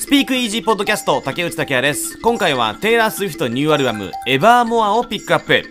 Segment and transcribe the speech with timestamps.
[0.00, 5.62] スピークイージーポッドキャスト竹内拓也です今回はテイラー・スウィフトニューアルバム「エバーモア」をピックアップ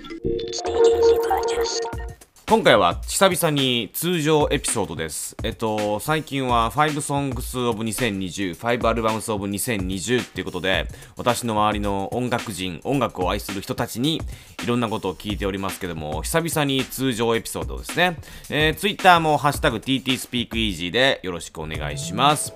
[2.48, 5.38] 今回は久々に通常エピソードです。
[5.44, 14.20] えっと、最近は5 Songs of 2020、5 Albums of 2020っていうことで、私の周りの音楽人、音楽を愛する人たちに
[14.64, 18.18] いろんなことを聞いておりますけども、久々に通常エピソードですね。
[18.50, 22.52] えー、Twitter もハッシュタグ TTSpeakEasy でよろしくお願いします。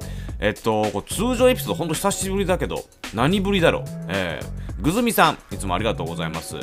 [0.46, 2.83] えっと、これ通常エピソードほんと久しぶりだけど、
[3.14, 3.83] 何ぶりだろう？
[4.10, 6.57] えー、ぐずみさん、いつもありがとうございます。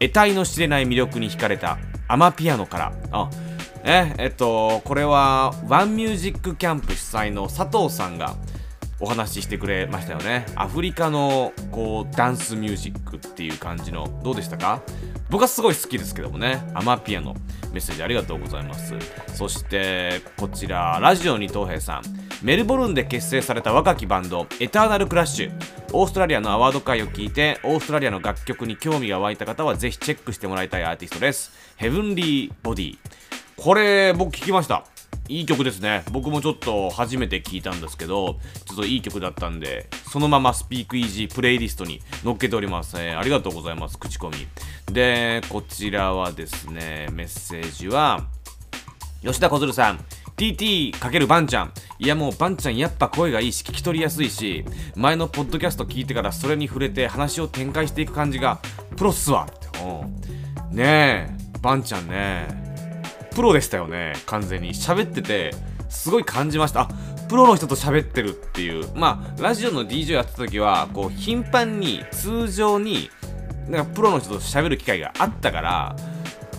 [0.00, 1.76] 得体の知れない魅力に惹かれた
[2.08, 3.28] アマピアノからあ
[3.84, 8.36] ええっとこれはワンミュージックキャンプ主催の佐藤さんが
[9.00, 10.46] お話ししてくれましたよね。
[10.56, 14.82] アフリカのこうダンスミュージックっていう感じのどうでしたか？
[15.30, 16.62] 僕はすごい好きですけどもね。
[16.74, 17.34] アマピアノ
[17.72, 18.94] メッセージありがとうございます。
[19.34, 22.02] そしてこちらラジオに東平さん。
[22.42, 25.52] メルボルンで結成された若きバンドエターナルクラッシュ。
[25.92, 31.52] オーストラリアのアワード会を聞いてオーストラリアの楽曲に興味が湧いた方はぜひチェックしてもらいたいアーティストです。
[31.76, 32.98] ヘブンリーボディ
[33.56, 34.84] これ僕聞きました。
[35.28, 36.04] いい曲ですね。
[36.10, 44.46] 僕もちょっと初めて聞いたんですけどちょっといい曲だったんでそのままスピークイージープレイリストに載っけております、えーありがとうございます口コミ。
[44.92, 48.26] でこちらはですねメッセージは
[49.22, 50.04] 吉田小鶴さん
[50.36, 51.72] TT× バンちゃん。
[51.98, 58.60] いやもうバンちゃんやっぱ声がいいし聞き取りやすいし前のポッドキャスト聞いてからそれに触れて話を展開していく感じが
[58.96, 59.48] プロっすわ。
[59.52, 59.68] って
[60.70, 62.67] ねえバンちゃんね。
[63.38, 64.14] プロでしたよね。
[64.26, 64.70] 完全に。
[64.74, 65.54] 喋ってて
[65.88, 66.80] すごい感じました。
[66.80, 66.88] あ
[67.28, 68.90] プロの人と喋ってるっていう。
[68.96, 73.10] まあラジオの DJ やってた時はこう頻繁に通常に
[73.68, 75.94] なんかプロの人と喋る機会があったから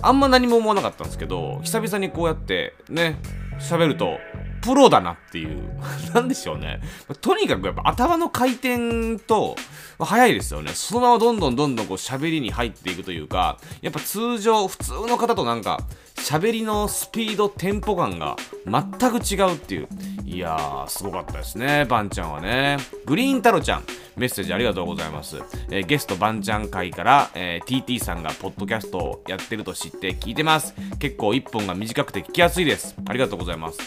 [0.01, 3.17] あんま何も思わなかったんですけど久々にこうやってね
[3.59, 4.17] 喋ると
[4.61, 5.61] プロだなっていう。
[6.13, 6.81] なんでしょうね。
[7.21, 9.55] とにかくやっぱ頭の回転と
[9.99, 10.71] 早いですよね。
[10.73, 15.81] そのままどんどんどんどんこう喋りに入っていくというかやっぱ通常普通の方となんか
[16.15, 19.87] 喋りのスピードテンポ感が全く違うっていう。
[20.25, 22.77] いやーすごかったですねバンちゃんはね。
[23.05, 23.83] グリーン太郎ちゃん
[24.15, 25.37] メッセージありがとうございます、
[25.71, 30.73] えーゲストバンちゃん会から、えー TT さんがポッドキャストをやってると知って聞いてます。
[30.99, 32.95] 結構1本が短くて聞きやすいです。
[33.07, 33.79] ありがとうございます。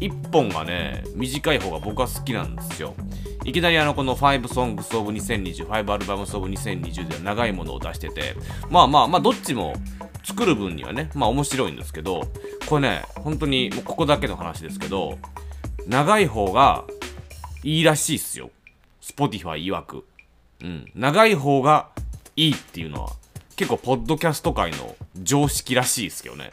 [0.00, 2.94] 1本がね短い方が僕は好きなんですよ。
[3.44, 8.34] いきなりあのこの5 Songs of 2020 5 Albums of 2020では長いものを出してて
[8.68, 9.74] まあまあまあどっちも
[10.24, 12.28] 作る分にはねまあ面白いんですけど
[12.66, 15.18] これね本当にもうここだけの話ですけど
[15.86, 16.84] 長い方が
[17.62, 18.50] いいらしいっすよ。
[19.02, 20.04] Spotify 曰く。
[20.62, 20.90] うん。
[20.94, 21.88] 長い方が
[22.36, 23.10] いいっていうのは
[23.56, 26.50] 結構ポッドキャスト界の常識らしいですけどね。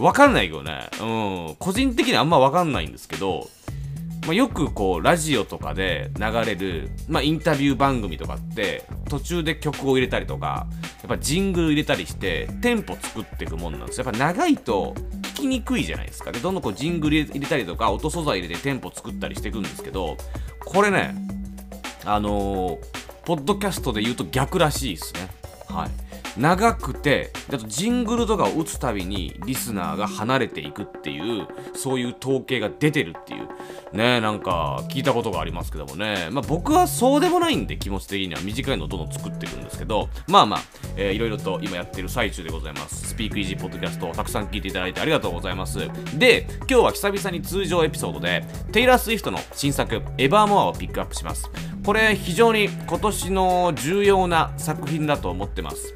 [0.00, 0.88] わかんないけどね。
[1.00, 1.04] う
[1.52, 1.56] ん。
[1.58, 3.48] 個人的にはあんまわかんないんですけど
[4.26, 10.66] まあ、よくこうラジオとかで流れる、まあ、インタビュー番組とかって途中で曲を入れたりとか
[10.98, 13.98] やっぱジングル入れたりしてテンポ作っていくもんなんです。
[13.98, 16.32] よやっぱ長いと聞きにくいじゃないですか。
[16.32, 20.16] でどんどんこうジングル入れたりとか音素材入れてテンポ作ったりしていくんですけど
[20.64, 21.14] これね
[22.04, 25.28] あのーポッドキャストで言うと逆らしいですね。
[25.68, 25.90] はい。
[26.36, 33.48] 長くてあとジングルとかを打つたびにリスナーが離れていくっていうそういう統計が出てるっていう。
[33.92, 36.28] ねなんか聞いたことがありますけどもね。
[36.30, 40.08] まあ僕はそうでもないんで気持ち的には短いのをどんどん作っていくんですけど。
[40.28, 43.08] まあまあ、いろいろと今やってる最中でございます。
[43.08, 45.78] スピークイージーポッドキャストをたくさん聞いていただいてありがとうございます。
[46.16, 51.50] で今日は久々に通常エピソードでテイラー・スウィフトの新作「evermore」をピックアップします。
[51.84, 55.94] これ非常に今年の重要な作品だと思ってます。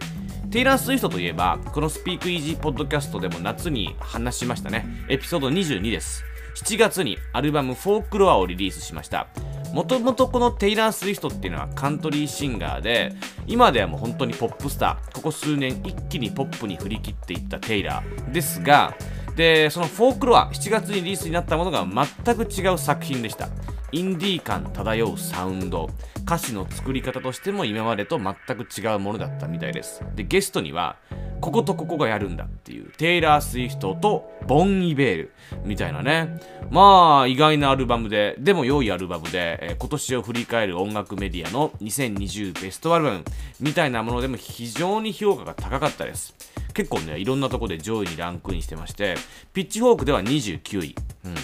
[0.54, 4.86] テイラー・スウィフトといえば、この Speakeasy Podcast でも夏に話しましたね。
[5.08, 6.22] エピソード22です。
[6.54, 9.26] 7月にアルバム folklore をリリースしました。
[9.72, 13.12] もともとこのテイラー・スウィフトっていうのはカントリーシンガーで、
[13.48, 18.94] 今ではもう本当にポップスター、ここ数年一気にポップに振り切っていったテイラーですが、
[19.34, 23.48] で、そのフォークロア、7月にリリースになったものが全く違う作品でした。
[23.94, 25.88] インディー感漂うサウンド。
[26.26, 30.02] 歌詞の作り方としても今までと全く違うものだったみたいです。
[30.16, 30.96] でゲストには
[31.40, 35.32] こことここがやるんだっていうテイラー・スウィフトとボン・イベール
[35.64, 36.40] みたいなね。
[36.70, 43.24] まあ意外なアルバムででも良いアルバムで、えー今年を振り返る音楽メディアの2020ベストアルバム
[43.60, 46.34] みたいなものでも非常に評価が高かったです。
[46.72, 49.16] 結構ねいろんなとこで上位にランクインしてまして
[49.52, 51.34] ピッチフォークでは29位、うん、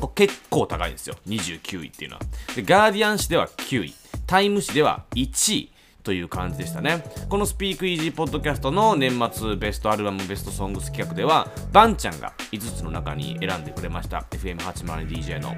[0.00, 1.16] こ結構高いんですよ。
[1.26, 2.22] 29位っていうのは。
[2.54, 3.94] でガーディアン誌では9位。
[4.26, 5.72] タイム誌では1位
[6.02, 7.02] という感じでしたね。
[7.28, 14.24] このスピークイージーポッドキャストの年末ベストアルバムベストソングス企画ではバンちゃんが5つの中に選んでくれました。
[14.30, 15.54] FM802DJ の。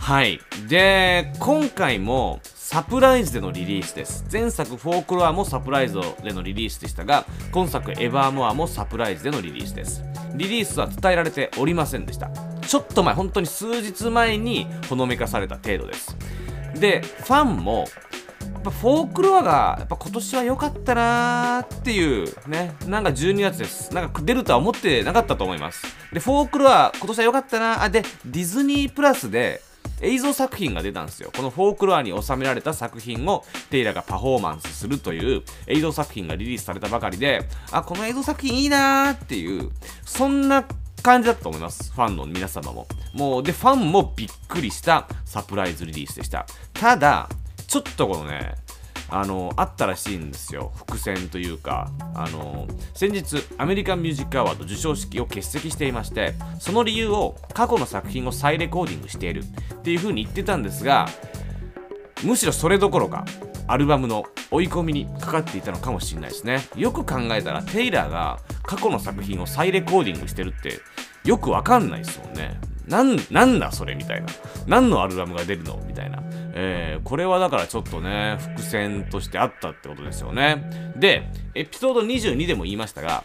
[0.00, 0.40] はい。
[0.68, 4.24] で今回もサプライズでのリリースです。
[4.32, 10.02] 前作フォークロアもサプライズでのリリースでしたが今作エバーモアもサプライズでのリリースです。
[10.34, 12.30] リリースは伝えられておりませんでした。
[12.68, 16.14] ちょっと前本当に数日前にほのめかされた程度です。
[16.74, 17.86] でファンも
[18.40, 23.94] やっぱフォークロアがやっぱ今年は良かったなーっていうねなんか12月です。
[23.94, 25.82] なんか出るとは思ってなかったと思います。
[26.12, 29.62] でフォークロア今年は良かったなあでディズニープラスで
[30.02, 31.30] 映像作品が出たんですよ。
[31.34, 39.70] このフォークロアに収められた作品をテイラがパフォーマンスするという映像作品がリリースされたばかりであこの映像作品いいなーっていう
[40.04, 40.66] そんな
[41.08, 41.90] 感じだったと思います。
[41.90, 42.86] ファンの皆様も。
[43.14, 46.44] もうでファンもびっくりしたサプライズリリースでした。
[46.74, 47.30] ただ
[47.66, 48.54] ちょっとこのね
[49.08, 50.70] あのあったらしいんですよ。
[50.74, 61.08] 伏線というかあの先日アメリカンミュージックアワード授賞式を欠席していましてその理由を過去の作品を再レコーディングしているっていう風に言ってたんですが
[62.22, 63.24] むしろそれどころか
[63.68, 66.68] アルバムの追い込みにかかっていたのかもしれないですね。
[66.74, 70.80] よく考えたらテイラーが過去の作品を再レコーディングしてるって
[71.24, 72.58] よくわかんないですもんね。
[72.86, 74.26] なんなんだそれみたいな。
[74.66, 76.22] 何のアルバムが出るのみたいな。
[76.54, 80.92] えー、これはだからちょっとね伏線としてあったってことですよね。
[80.96, 83.22] でエピソード22でも言いましたが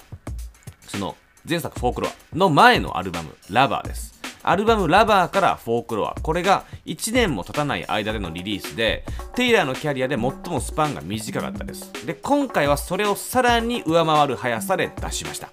[0.87, 1.15] その
[1.47, 4.22] 前作フォークロアの前のアルバムラバーです。
[4.43, 6.15] アルバムラバーからフォークロア。
[6.21, 9.03] これが1年も経たない間でのリリースで
[9.35, 11.91] テイラーのキャリアで最もスパンが短かったです。
[12.05, 15.49] で今回はそれをさらに上回る速さで出しました。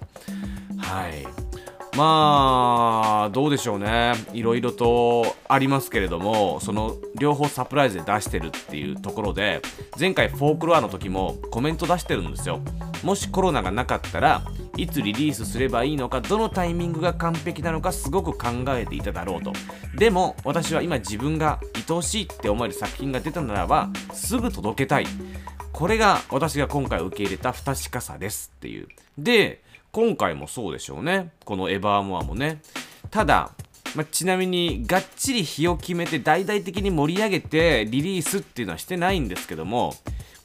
[0.77, 1.25] はい。
[1.97, 4.13] まあどうでしょうね。
[4.33, 9.61] いろいろとありますけれどもその両方サプライズで出してるっていうところで
[9.99, 12.61] 前回フォークロアの時もコメント出してるんですよ。
[13.03, 14.41] もしコロナがなかったら
[14.77, 19.53] いつリリースすればいいのかどのタイミングが完璧なのかすごく考えていただろうと。
[19.95, 25.05] でも私は今自分が愛おしいって思える作品が出たならばすぐ届けたい。
[25.71, 28.87] これが私が今回受け入れた不確かさですっていう。
[29.17, 31.31] で今回もそうでしょうね。
[31.45, 32.61] このエバーモアもね。
[33.09, 33.51] ただ
[33.95, 39.93] ま、ちなみにがっちり日を決めて大々的に盛り上げてリリースっていうのはしてないんですけども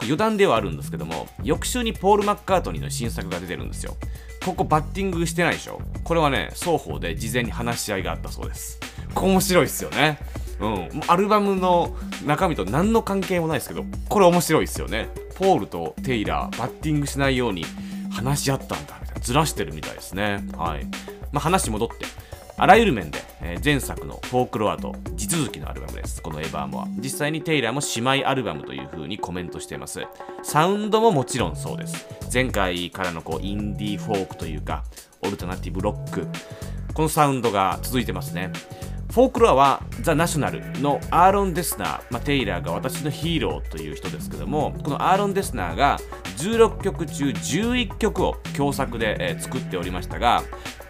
[0.06, 3.96] 余談ではあるんですけども翌週にポール・マッカートニーの新作が出てるんですよ。
[4.44, 5.80] ここバッティングしてないでしょ。
[6.04, 8.78] これはね双方で事前に話し合いがあったそうです。
[9.14, 10.18] 面白いっすよね。
[10.60, 10.88] うん。
[11.08, 15.08] アルバムの中身と何の関係もないですけどこれ面白いっすよね。
[15.36, 17.64] ポールとテイラーバッティングしないように
[18.10, 19.20] 話し合ったんだみたいな。
[19.20, 20.44] ずらしてるみたいですね。
[20.56, 20.86] はい。
[21.32, 22.06] まあ、話戻って、
[22.58, 26.22] あらゆる面で、えー、前作の folklore と地続きのアルバムです。
[26.22, 26.86] この evermore。
[26.96, 27.82] 実際にテイラーも
[28.12, 30.00] 姉妹アルバムという風にコメントしています。
[30.42, 32.06] サウンドももちろんそうです。
[32.32, 34.84] 前回からのこうインディーフォークというか、
[35.22, 36.26] オルタナティブロック。
[36.94, 38.50] このサウンドが続いてますね。
[39.10, 45.98] folklore はザ・ナショナルのアーロン・デスナー、まあ、テイラーが私のヒーローという人ですけどもこのアーロン・デスナーが
[46.36, 50.42] 16曲中11曲を共作で、えー、作っておりましたが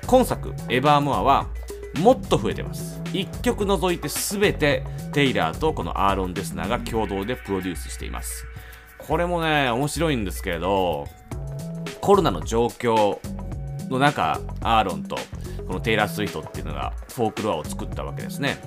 [0.06, 1.48] 今作「エバーモア」は
[1.98, 3.00] もっと増えてます。
[3.12, 8.46] 1曲除いて全てテイラーとこのアーロン・デスナーが共同でプロデュースしています。
[8.98, 11.06] これもね面白いんですけれど
[12.00, 13.18] コロナの状況
[13.88, 15.16] の中アーロンと
[15.66, 18.58] このテイラー・スウィフトっていうのがフォークロアを作ったわけですね。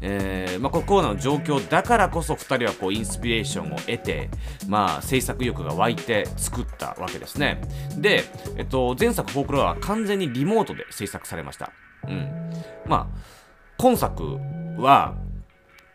[0.00, 4.28] えーまあ、このコロナの状況だからこそ2人はこうインスピレーションを得て、
[4.68, 7.60] まあ、制作意欲が湧いて作ったわけですね。
[7.96, 8.24] で、
[8.56, 11.72] えっと、前作フォークロアは完全にリモートで制作されました。
[12.06, 12.28] うん。
[12.86, 13.18] まあ、
[13.78, 14.38] 今作
[14.78, 15.14] は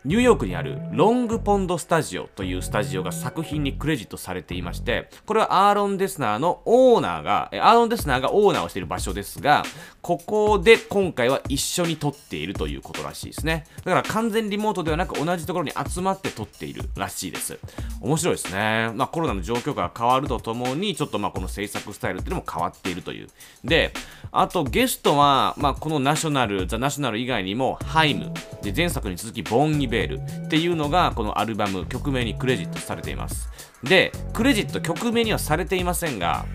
[0.04, 9.62] ニューヨークにあるロングポンドスタジオというスタジオが作品にクレジットされていまして、これはアーロン・デスナーのオーナーが、アーロン・デスナーがオーナーをしている場所ですが、
[10.00, 13.64] ここで今回は一緒に撮っているということらしいですね。
[13.84, 17.60] だから完全リモートではなく同じところに集まって撮っているらしいです。
[18.00, 18.90] 面白いですね。
[18.96, 23.28] まあコロナの状況が変わるとともに、ちょっとまあこの制作スタイルっていうのも変わっているという。
[23.62, 23.92] で、
[24.32, 28.32] あとゲストは、まあこのナショナル、ザ・ナショナル以外にも、ハイム、
[28.62, 30.14] で前作に続きボン・イベール
[30.46, 33.48] っていうのがこのアルバム曲名にクレジットされています
[33.84, 36.46] でクレジット曲名にはされていませんが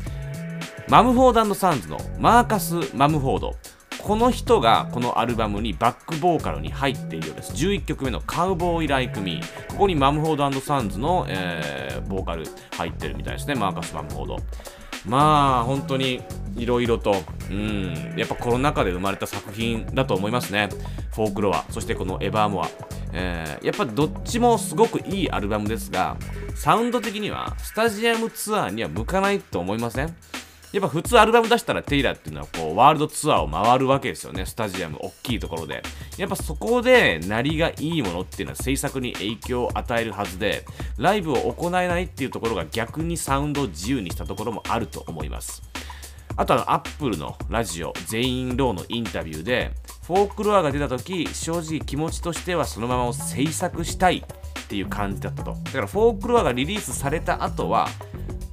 [0.89, 3.56] マムフォードサンズのマーカス・マムフォード
[4.00, 7.51] この人がこのアルバムにバックボーカルに入っているようです。
[7.51, 9.67] 11曲目のカウボーイ・ライク・ミー。
[9.67, 12.46] ここにマムフォードサンズの、えー、ボーカル
[12.77, 13.56] 入ってるみたいですね。
[13.56, 14.38] マーカス・マムフォード。
[15.06, 16.22] まあ本当に
[16.56, 17.15] いろいろと、
[17.51, 20.70] うん、やっぱコロナ禍で生まれた作品だと思いますね。
[21.12, 22.70] フォークロア、そしてこのエバーモア。
[23.14, 26.18] えー、やっぱどっちもすごくいいアルバムですが
[26.56, 30.16] サウンド的にはスタジアムツアーには向かないと思いません？
[30.74, 35.82] やっぱ普通アルバム出したらテイラーっていうのはこうワールドツアーを回るわけですよねスタジアム大きいところで。
[36.18, 40.66] やっぱそこで鳴りがいいものっていうのは制作に影響を与えるはずで
[40.98, 45.62] ライブを行えないっていうところが逆にサウンドを自由にしたところもあると思います。
[46.38, 49.72] あとはアップルのラジオ全員ローのインタビューで
[50.03, 55.56] フォークロアが出た時正直気持ちとしてはそのままを制作したいっていう感じだったと。
[55.63, 57.88] だからフォークロアがリリースされた後は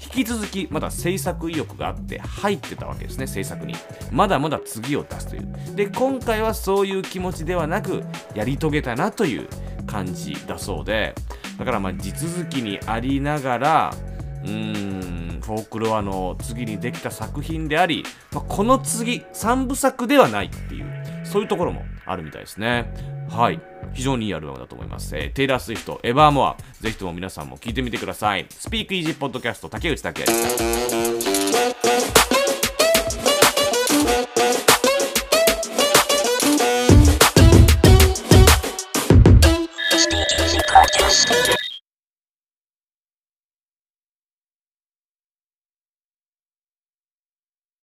[0.01, 3.75] 引き続きまだ制作意欲があって入ってたわけですね制作に。
[4.11, 5.77] まだまだ次を出すという。
[5.77, 8.03] で今回はそういう気持ちではなく
[8.35, 9.49] やり遂げたなという
[9.87, 11.15] 感じだそうで。
[11.59, 13.95] だからまあ地続きにありながら
[14.43, 20.87] うーんフォークロアの次にできた作品であり、まあ、この次3部作ではないっていう
[21.25, 22.91] そういうところもあるみたいですね
[23.29, 23.61] はい
[23.93, 25.17] 非常にいいアルバムだと思います。
[25.17, 28.47] えー、テイラー・スウィフト、エヴァーモア、ぜひとも皆さんも聴いてみてください。
[28.51, 30.39] スピークイージーポッドキャスト、竹内拓也で
[31.21, 32.14] した。